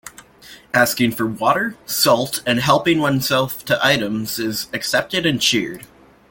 Asking 0.73 1.11
for 1.11 1.27
water, 1.27 1.77
salt 1.85 2.41
and 2.47 2.59
helping 2.59 2.97
oneself 3.01 3.63
to 3.65 3.77
items 3.85 4.39
is 4.39 4.65
accepted 4.73 5.27
and 5.27 5.39
cheered. 5.39 5.85